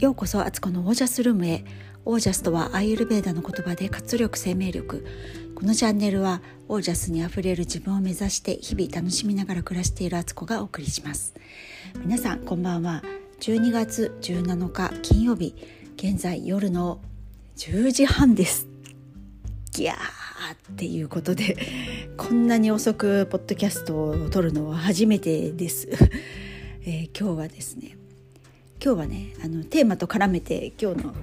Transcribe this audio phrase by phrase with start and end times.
[0.00, 1.62] ようこそアツコのオージャスルームへ。
[2.06, 5.04] オージャスとはアイユルベーダの言葉で活力生命力。
[5.54, 11.34] このチャンネルはオージャスにあふれる自分を目指して日々楽しみながら暮らしているアツコがお送りします。
[11.98, 13.02] 皆さんこんばんは。
[13.40, 15.54] 12月17日金曜日。
[15.96, 17.02] 現在夜の
[17.58, 18.68] 10時半です。
[19.72, 19.96] ギャーっ
[20.76, 21.58] ていうことで
[22.16, 25.88] こんなに遅くポッドキャストを撮るのは初めてです、
[26.86, 27.99] えー、今日はですね
[28.82, 31.14] 今日はねあのテーマと絡めて今日の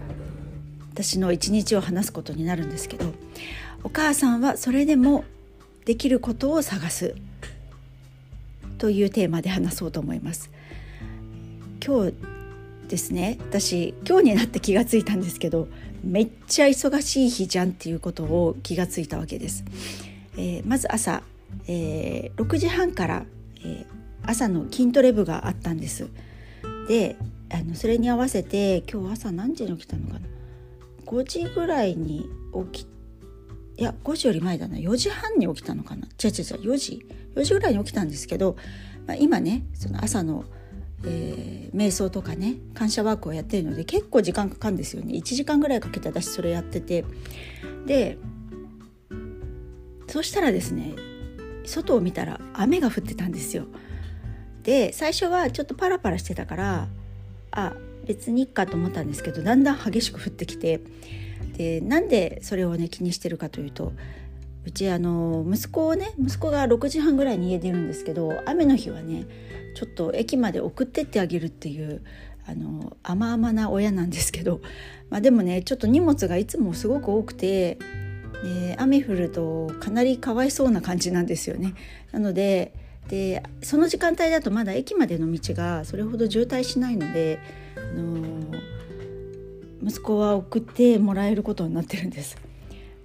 [0.94, 3.14] 私の一日を話すことになるんですけど
[3.84, 5.26] お母さんはそれでも
[5.86, 7.16] できることを探す
[8.78, 10.52] というテーマで話そうと思います。
[11.84, 12.14] 今日
[12.90, 15.68] ですね私今日になって気がついたんですけど
[16.04, 19.64] めっちゃ忙しい日じゃんっていうことを気がついたわけです。
[20.38, 21.24] えー、まず朝、
[21.68, 23.26] えー、6時半から、
[23.62, 23.86] えー、
[24.24, 26.08] 朝の筋トレ部があったんです。
[26.88, 27.16] で
[27.50, 30.20] あのそれに合わせて今日朝何時に起きたのかな。
[31.06, 32.30] 5時ぐらいに
[32.72, 32.88] 起き
[33.78, 34.78] いや5時より前だな。
[34.78, 36.08] 4時半に起きたのかな。
[36.24, 37.06] 違う違う違う4時。
[37.36, 38.58] 4時ぐらいに起きたんですけど、
[39.06, 40.46] まあ、今ねその朝の、
[41.06, 45.14] えー、瞑想とかね感謝ワークをやってるので結構時間かかるんですよね。
[45.14, 47.06] 1時間ぐらいかけて私それやってて。
[47.86, 48.18] で
[50.08, 50.94] そしたらですね
[51.66, 53.66] 外を見たら雨が降ってたんですよ。
[54.64, 56.88] で最初はちょっとパラパラしてたから
[57.58, 57.74] あ
[58.06, 60.80] 別にいっかと思ったんですけどだんだん激しく降ってきて
[61.58, 63.94] でなんでそれをね気にしてるかというと
[64.64, 69.26] うちあの息子をね息子が6時半ぐらいに家出るんですけど雨の日はね
[69.76, 72.04] ちょっと駅まで送ってってあげるっていう
[72.46, 74.62] あの甘々な親なんですけど、
[75.10, 77.78] まあ、でもねちょっと荷物がいつもすごく多くて、
[78.44, 81.74] ね、雨降るとかなりかわいそうな感じなんですよね。
[82.12, 82.74] なので
[83.08, 87.40] でその時間帯だとまだ駅までの道がそれほど渋滞しないので、
[87.76, 88.38] あの
[89.84, 92.38] 息子は送ってもらえることになってるんです。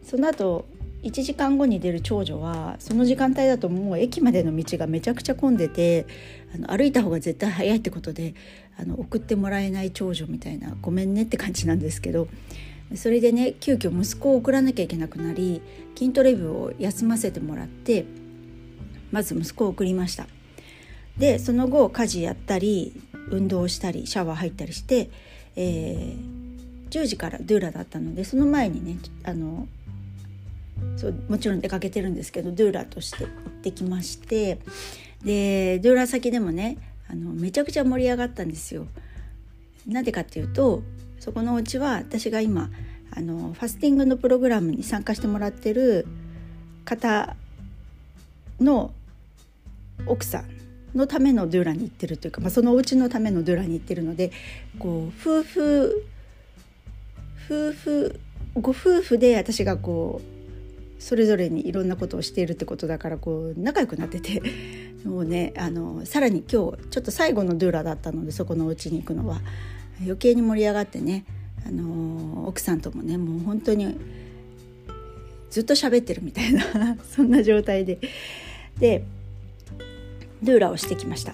[0.02, 0.66] その後
[1.02, 6.06] 1時間後に出る長女はその時間帯だともう駅までの道がめちゃくちゃ混んでて
[6.54, 8.34] あの歩いた方が絶対早いってことで
[8.78, 12.28] あの送ってもらえない長女みたいなごめんねって感じなんですけど
[12.94, 15.60] それでね急遽息子を送らなきゃいけなくなり
[15.96, 18.04] 筋トレ部を休ませてもらって
[19.12, 20.26] まず息子を送りました
[21.18, 23.00] でその後家事やったり
[23.30, 25.10] 運動したりシャワー入ったりして、
[25.56, 29.68] えー、10時からドゥーラだったのでその前にねあの
[30.96, 33.30] そうもちろん出かけてるんですけどドゥーラとして行っ
[33.62, 34.58] てきまして
[35.24, 36.78] でドゥーラ先でもね
[37.08, 38.86] あのめちゃくちゃ盛り上がったんですよ。
[39.86, 40.82] なんでかっていうと
[41.18, 42.70] そこのお家は私が今
[43.10, 46.06] あのファスティングのプログラムに参加してもらってる
[46.84, 47.36] 方
[48.60, 48.92] の
[50.06, 50.44] 奥さん
[50.96, 54.30] のためのドゥーラに行ってるというか、まあ、そのお家のためのドゥーラに行ってるので
[54.78, 56.06] こう夫婦
[57.48, 58.20] 夫婦
[58.54, 64.42] ご夫婦で私がこうそれぞれにいろんなことをしているってことだからこう仲良くなってて
[65.04, 69.40] もうねあのさらに今日ちょっと最後のドゥーラだったのでそこのお家に行くのは。
[70.00, 71.24] 余計に盛り上がってね
[71.66, 73.96] あの奥さんともねもう本当に
[75.50, 77.98] ずっと喋ってるみたいな そんな状態で。
[78.78, 79.04] で
[80.42, 81.32] ドゥーラをしてきました。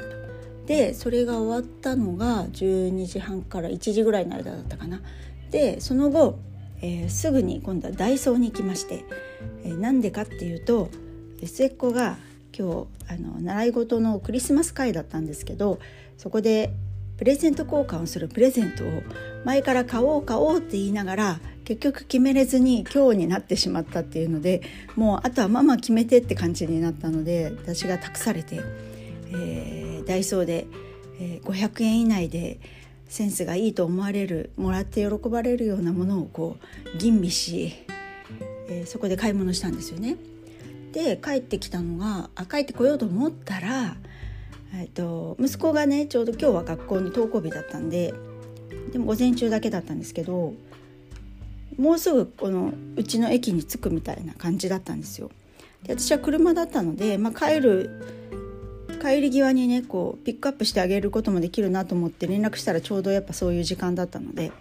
[0.67, 5.01] でそれが終わったのが12時半から1時ぐらいの間だったかな。
[5.51, 6.39] でその後、
[6.83, 9.05] えー、すぐに今度はダイソーに行きまして
[9.65, 10.89] えー、でかっていうと
[11.45, 12.17] 末っ子が
[12.57, 15.79] 今日あの習い事のクリスマス会だったんですけど
[16.17, 16.73] そこで
[17.17, 19.03] プレゼント交換をするプレゼントを
[19.45, 24.63] 前から買おう買おうって言いながら結局決めれずに今日になってしまったっていうので
[24.97, 28.61] もうあとはママ決めてって感じになったので私が託されて
[29.33, 30.67] えー、ダイソーで、
[31.21, 32.61] えー、500円以内で
[33.09, 36.57] センスがいいと思われるもらって喜ばれるようなものをこ
[36.95, 37.75] う吟味し、
[38.69, 40.17] えー、そこで買い物したんですよね。
[40.93, 43.97] で帰ってきたのがあ帰ってこようと思ったら、
[44.75, 48.15] えーと、息子がねちょうど今日は学校に登校日だったんで
[48.93, 50.55] でも午前中だけだったんですけど
[51.79, 55.31] もうすぐこのうちの駅に着くみたいな感じだったんですよ。
[55.85, 58.28] で私は車だったので、まあ、帰る
[58.99, 64.53] 帰り際にねこうピックアップしてあげることもできるなと思って連絡したらちょうどやっぱそういう時間だったので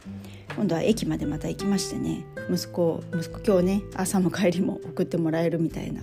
[0.56, 6.02] 今度は駅までまた行きましてね息子息子今日ね朝も帰りも送ってもらえるみたいな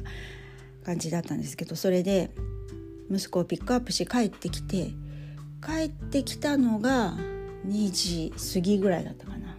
[0.85, 2.31] 感じだったんですけどそれで
[3.11, 4.91] 息子をピックアップし帰ってきて
[5.65, 7.17] 帰ってきたのが
[7.67, 9.57] 2時過ぎぐらいだったかな。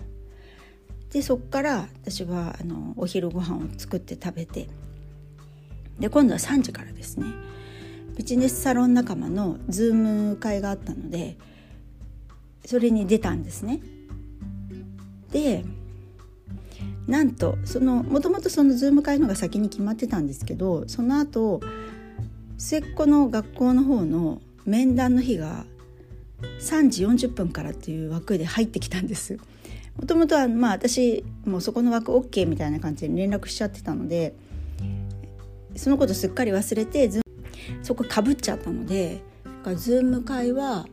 [1.11, 4.67] でそっから私はあのお昼ご飯を作って食べて
[5.97, 7.27] で今度は3時からですね
[8.15, 11.37] ビジネスサロン仲間のズーム会があったので
[12.65, 13.81] それに出たんですね
[15.31, 15.65] で
[17.07, 21.61] なんとそのもともとそのズーム会のが先に決まってたんですけどその後
[22.57, 25.65] 末っ子の学校の方の面談の日が
[26.59, 29.37] 3時40分からっていう枠で入ってきたんです。
[29.97, 34.35] もともとはまあ私もうそこの枠 OK みたいな感じで連絡しちゃってたので
[35.77, 37.07] そのことすっかり忘れて
[37.81, 39.21] そこかぶっちゃったので
[39.75, 40.85] ズーム会は、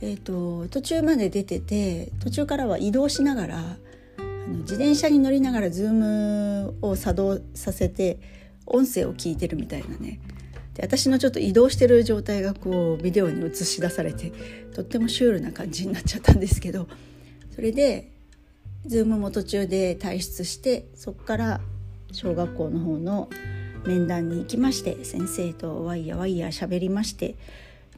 [0.00, 8.18] えーと、途中まで出てて途中からは移動しながらあの自転車に乗りながらズームを作動させて
[8.66, 10.20] 音声を聞いてるみたいなね。
[10.74, 14.32] で私のちょっと移動してる状態がこうビデオに映し出されて
[14.74, 16.88] とってもシュールな感じになっちゃったんですけど
[17.54, 18.12] それで
[18.86, 21.60] ズームも途中で退出してそこから
[22.12, 23.28] 小学校の方の
[23.86, 27.34] 面談に行きまして先生とワイヤワイヤ喋りまして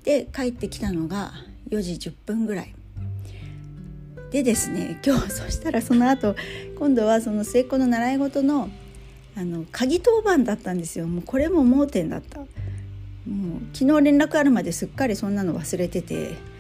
[0.05, 1.32] で帰ってきたのが
[1.70, 2.75] 4時10分ぐらい。
[4.31, 6.34] でですね今日 そしたらその後
[6.79, 8.70] 今度はその末っ子の習い事の
[9.37, 11.06] あの鍵当番だったんですよ。
[11.06, 12.38] もうこれも盲点だった。
[12.38, 12.49] もう
[13.73, 16.52] 昨日連絡あるまですっかりそんなの忘れてて。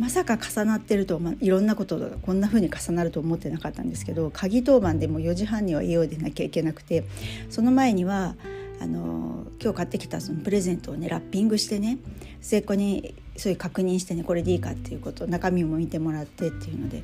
[0.00, 7.04] まさか重なってると、まあ、いろんなことがこんな風に重なると思ってなかったんですけど鍵当番でも4時半には家を出なきゃいけなくて
[7.50, 8.34] その前には
[8.80, 11.98] あの今日買ってきたそのプレゼントをねラッピングしてね
[12.40, 17.02] 末っ子にそういう確認してねこれでいいかっていうこと中身も見てもらってっていうので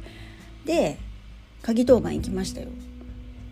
[0.64, 0.96] で
[1.60, 2.68] 鍵当番行きましたよ。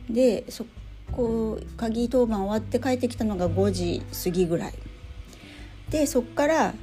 [0.09, 0.65] でそ
[1.13, 4.75] こ鍵当番終わって帰ってきたのが5時過ぎぐらい
[5.91, 6.75] でそっから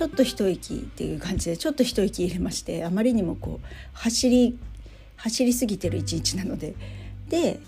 [0.00, 4.58] ちょっと一息っていう感じでちょっと一息入れましてあまりにもこう走り
[5.16, 6.74] 走りすぎてる一日なので。
[7.28, 7.60] で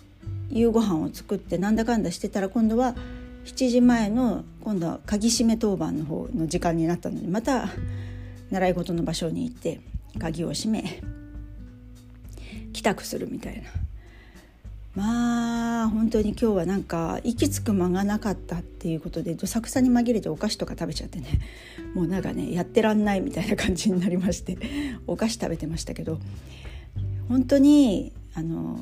[0.49, 2.95] 夕ご飯を作ってなんだかんだしてたら今度は
[3.45, 7.69] 7時前の今度は鍵閉め当番の方の時間になったのでまた
[8.51, 9.81] 習い事の場所に行って
[10.19, 11.03] 鍵を閉め
[12.73, 13.69] 帰宅するみたいな。
[14.95, 21.27] まあ本当に今日はなんか息つく間がなかったっていうことでどさくさに紛れてお菓子とか食べちゃってね。
[21.95, 24.59] もうなんかねやってらんないみたいな感じになりまして。
[25.07, 26.19] お菓子食べてましたけど。
[27.29, 28.81] 本当にあの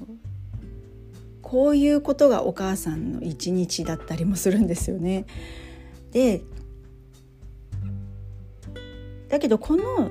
[1.43, 5.27] こういうことがお母さんの一日だったりもするんですよね。
[6.11, 6.43] で
[9.29, 10.11] だけどこの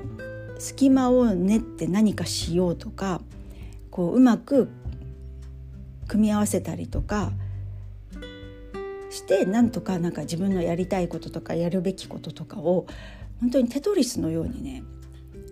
[0.58, 3.20] 隙間を練って何かしようとか
[3.90, 4.68] こううまく
[6.10, 7.30] 組み合わせたりとか
[9.10, 12.86] してなんとかなんか自分のやりたいこととかやるべきこととかを
[13.40, 14.82] 本当にテトリスのようにね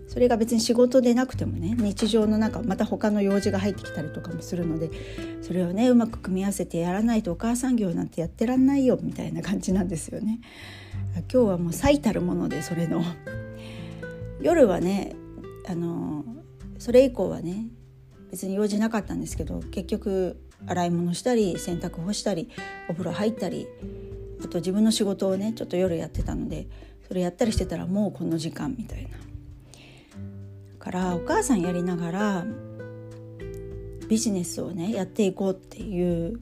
[0.09, 4.91] それが別に仕事でなくてもね日常の中また他の用事が入ってきたりとかもするので
[5.41, 10.41] それをねうまく組み合わせてやらないとお母さん業なんてやってらんないよみたいな感じなんですよね。
[11.31, 13.01] 今日はもう最たるものでそれの
[14.41, 15.15] 夜はね
[15.67, 16.25] あの
[16.79, 17.67] それ以降はね
[18.31, 22.49] 別に用事なかったんですけど結局洗い物したり洗濯干したり
[22.89, 23.67] お風呂入ったり
[24.43, 26.67] あと自分の仕事をねちょっと夜やってたので
[27.07, 29.09] それやったりしてたらもうこの時間みたいな。
[30.79, 32.45] からお母さんやりながら
[34.07, 36.39] ビジネスをねやっていこうっていう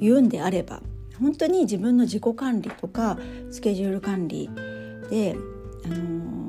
[0.00, 0.80] 言うんであれば
[1.20, 3.18] 本当に自分の自己管理とか
[3.50, 4.50] スケジュール管理
[5.08, 5.36] で、
[5.84, 6.41] あの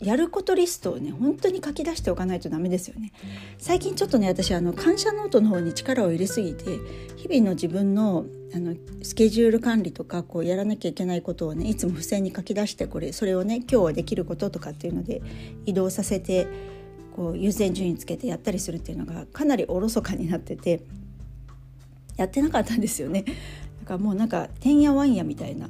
[0.00, 3.12] やることリストをね本当に書き出しておかないとダメですよね
[3.58, 6.78] 最近ちょっとね私あの感謝ノートの方に力を入れすぎて
[7.16, 15.20] 日々の自分のあのスケジュール管理とかこうやらなきゃいけないことをねいつも付箋に書き出してこれそれをね今日はできることとかっていうので
[15.66, 16.46] 移動させて
[17.16, 20.82] こう優先順位つけてやったりするっていうのがかなりおろそかになってて
[22.16, 23.24] やってなかったんですよね。
[23.24, 23.32] だ
[23.86, 25.68] からもうなんかてんやわんやみたいな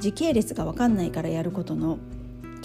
[0.00, 1.98] 時系列が分かんないからやることの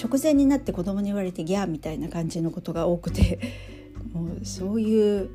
[0.02, 3.40] 直前になって子供に言われてギャーみたいな感じのことが多くて
[4.14, 5.30] もうそういう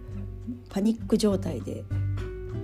[0.68, 1.84] パニック状態で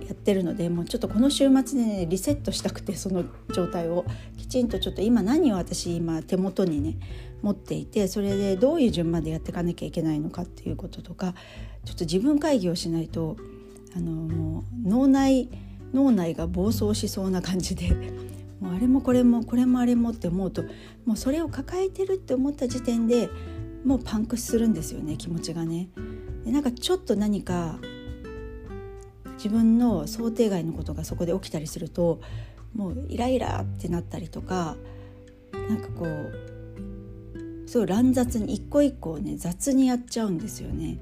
[0.07, 4.05] やってるのでもうちょっとこの週末でねリセットしたくてその状態を
[4.37, 6.97] きちんとちょっと今何を私今手元にね
[7.41, 11.33] 持っていてそれでどういう順番でやっていかなきゃいけないのかっていうこととか
[11.85, 13.37] ちょっと自分会議をしないと
[13.95, 15.49] あのもう脳内
[15.93, 17.95] 脳内が暴走しそうな感じで
[18.65, 20.63] もうあれもこれもこれもあれもって思うと
[21.05, 23.29] もうそれを抱えてるって思った時点で
[23.85, 25.89] もうパンクするんですよね気持ちがね。
[26.43, 27.77] でなんかちょっと何か
[29.37, 32.19] 自分の想定外のことがそこで起きたりすると
[32.73, 34.75] もうイライラってなったりとか
[35.69, 40.97] なんかこうすごい乱雑に一個一個ね雑にやっちゃうんですよね。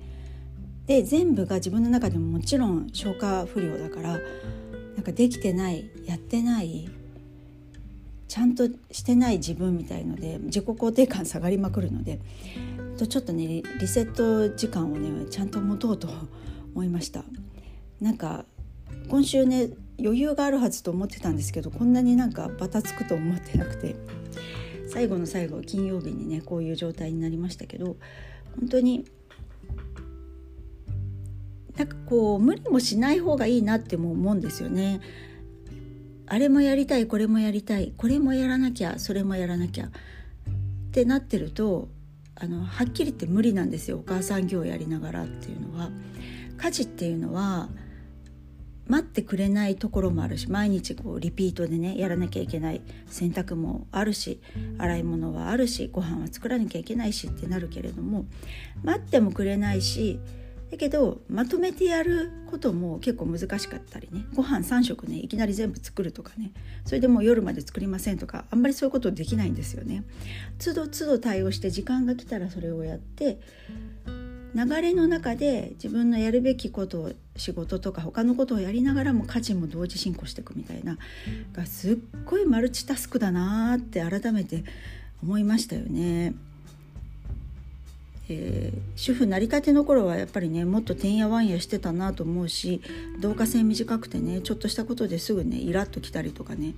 [0.85, 4.19] で全部が自分の中でももちろん消化不良だから
[4.95, 6.89] なんかできてないやってない
[8.33, 12.19] ちゃんとしてない自分みたいので自己肯定感下がりまくるので
[12.97, 16.07] とちょっとねリセット時間をねちゃんと持とうと
[16.73, 17.23] 思いました
[18.01, 18.45] なんか
[19.07, 23.95] 今週ね余裕があるはずと思ってたんですけどこんなになんかバタつくと思ってなくて
[24.89, 27.97] 最後の最後金曜日にねこういう状態になりましたけど
[28.59, 29.05] 本当に
[31.77, 35.01] なんかこう無理もしない方がいいなっても思うんですよね。
[36.33, 39.89] あれもやりたいこれもやりたいこれもやらなきゃそれもやらなきゃっ
[40.91, 41.89] てなってると
[42.33, 45.91] あのはっきり言って無理なんですよお母さん業をやりながらっていうのは。
[46.57, 47.69] 家事っていうのは
[48.87, 54.41] 待ってくれないところもあるし毎日こうリピートでねやらなきゃいけない洗濯もあるし
[54.77, 58.25] 洗い物はあるしご飯は作らなきゃいけないしってなるけれども
[58.83, 60.19] 待ってもくれないし
[60.73, 66.51] だけどまとめてやることも結構難しかったりねご飯3食ねいきなり全部作るとかね
[66.83, 70.03] それでもう夜まで作りませんとかあんまりそういうことできないんですよね。
[70.57, 73.39] 都度都度対応して時間が来たらそれをやって
[74.55, 80.97] 流れの中で自分のやるべきことを仕事とか他のことをやりながらも家事も同時進行していくみたいな
[81.53, 84.63] がすっごいマルチタスクだなって改めて
[85.21, 86.33] 思いましたよね。
[88.29, 92.81] えー、主婦なりたての頃はやっぱりねもっとてんやわんやしてたなと思うし
[93.17, 96.75] 導火線短くてねちょっとしたことですぐねイラッときたりとかね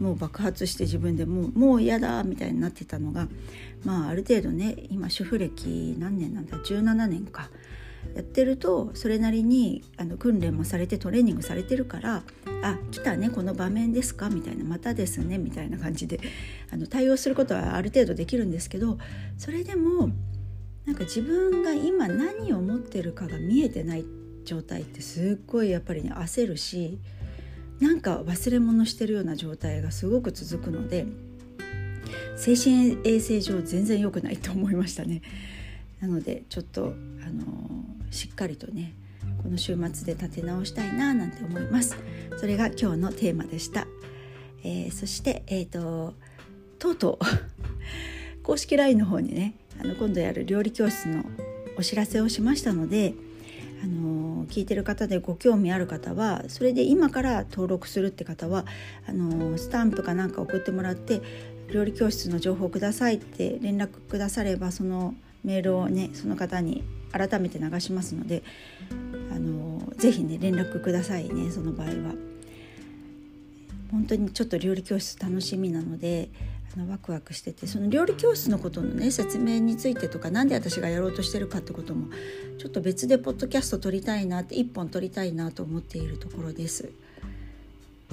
[0.00, 3.28] もう爆発して自分でもうもう嫌だみたいになってたのが
[3.84, 7.48] まあある程度ね今主婦歴何年なんだ17年か
[8.14, 12.22] やってるとそれなりにあの訓練もされてトレーニングされてるから
[12.62, 16.20] 「あ来たねこの場面ですか」みたいな「またですね」みたいな感じで
[16.72, 18.98] あの対応することはある程度できるんですけど
[19.36, 20.10] それでも
[20.88, 24.06] なんか自分が今何を持ってるかが見えてない
[24.46, 26.98] 状態ってすっごいやっぱりね焦るし
[27.78, 31.06] なんか忘れ物してるような状態がすごく続くので
[32.38, 35.20] 精神衛生上全然良くないと思いましたね。
[36.00, 38.94] なのでちょっとあのしっかりとね
[39.42, 41.98] この週末で立て直したいななんて思います。
[42.38, 43.86] それが今日のテーマでした。
[44.64, 46.14] えー、そして、えーと、
[46.78, 51.24] とうとう公式 LINE の方にねあの今度やる料理教室の
[51.76, 53.14] お知らせをしましたので、
[53.82, 58.64] あの聞いてる方でご興味ある方はそれで今から登録するって方は
[59.08, 61.22] あのスタンプかなんか送ってもらって
[61.72, 66.82] 料理教室の情報くださいって連絡くださればそのメールをねその方に
[67.12, 68.42] 改めて流しますので
[69.32, 71.92] あのぜひね連絡くださいねその場合は。
[73.90, 76.28] 本当にちょっと料理教室楽しみなので
[76.74, 82.08] あのワクワクしててその料理教室のことのね説明についてとか何で私がやろうとしてるかってことも
[82.58, 86.90] ちょっと別でポッドキャスト撮りたいなって1本撮りたいなと思っているところです。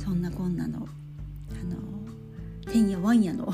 [0.03, 0.87] そんなこんなの
[1.51, 3.51] あのてんやわんやの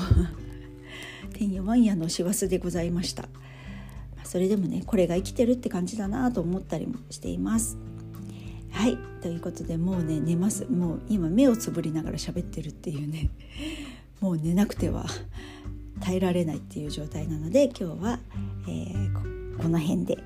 [1.32, 3.28] てんやわんやの師走でございました。
[4.24, 7.76] それでもねこれが生きてるって感じだなと思ったりもしています。
[8.70, 10.66] はいということでもうね寝ます。
[10.66, 13.30] もう今目をつぶりながら喋ってるっていうね。
[14.22, 15.04] もう寝なくては
[16.00, 18.20] 耐えられないっていう状態なので今日は、
[18.68, 20.16] えー、この辺で、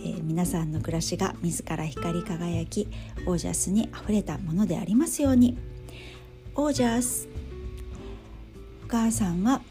[0.00, 2.88] えー、皆さんの暮らしが自ら光り輝き
[3.26, 5.58] オージャスにあふれたものでありますように。
[6.54, 7.28] オージャス
[8.84, 9.62] お母さんは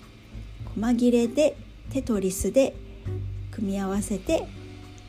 [0.75, 1.55] 細切れで
[1.91, 2.75] テトリスで
[3.51, 4.47] 組み合わせて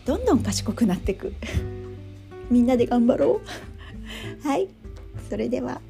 [0.04, 1.34] どんどん賢くなっていく。
[2.50, 3.40] みんなで頑張ろ
[4.44, 4.46] う。
[4.46, 4.68] はい。
[5.28, 5.80] それでは。